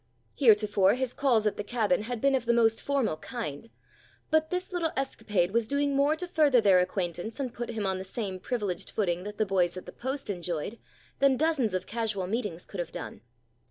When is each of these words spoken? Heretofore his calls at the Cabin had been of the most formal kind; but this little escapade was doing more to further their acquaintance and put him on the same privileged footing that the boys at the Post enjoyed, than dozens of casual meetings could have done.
Heretofore 0.33 0.95
his 0.95 1.13
calls 1.13 1.45
at 1.45 1.57
the 1.57 1.63
Cabin 1.63 2.01
had 2.01 2.19
been 2.21 2.33
of 2.33 2.47
the 2.47 2.53
most 2.53 2.81
formal 2.81 3.17
kind; 3.17 3.69
but 4.31 4.49
this 4.49 4.73
little 4.73 4.89
escapade 4.97 5.51
was 5.51 5.67
doing 5.67 5.95
more 5.95 6.15
to 6.15 6.27
further 6.27 6.59
their 6.59 6.79
acquaintance 6.79 7.39
and 7.39 7.53
put 7.53 7.69
him 7.69 7.85
on 7.85 7.99
the 7.99 8.03
same 8.03 8.39
privileged 8.39 8.89
footing 8.89 9.25
that 9.25 9.37
the 9.37 9.45
boys 9.45 9.77
at 9.77 9.85
the 9.85 9.91
Post 9.91 10.27
enjoyed, 10.27 10.79
than 11.19 11.37
dozens 11.37 11.75
of 11.75 11.85
casual 11.85 12.25
meetings 12.25 12.65
could 12.65 12.79
have 12.79 12.91
done. 12.91 13.21